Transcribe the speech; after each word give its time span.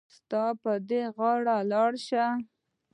ستا 0.15 0.43
به 0.61 0.73
په 0.87 0.99
غاړه 1.15 1.57
لار 1.71 1.93
شي. 2.07 2.25